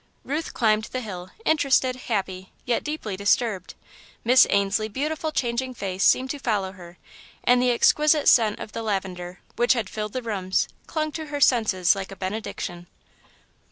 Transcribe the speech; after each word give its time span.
Ruth 0.23 0.55
climbed 0.55 0.85
the 0.85 1.01
hill, 1.01 1.29
interested, 1.45 1.95
happy, 1.95 2.51
yet 2.65 2.83
deeply 2.83 3.15
disturbed. 3.15 3.75
Miss 4.23 4.47
Ainslie's 4.49 4.89
beautiful, 4.89 5.31
changing 5.31 5.75
face 5.75 6.03
seemed 6.03 6.31
to 6.31 6.39
follow 6.39 6.71
her, 6.71 6.97
and 7.43 7.61
the 7.61 7.69
exquisite 7.69 8.27
scent 8.27 8.59
of 8.59 8.71
the 8.71 8.81
lavender, 8.81 9.41
which 9.57 9.73
had 9.73 9.91
filled 9.91 10.13
the 10.13 10.23
rooms, 10.23 10.67
clung 10.87 11.11
to 11.11 11.27
her 11.27 11.39
senses 11.39 11.95
like 11.95 12.11
a 12.11 12.15
benediction. 12.15 12.87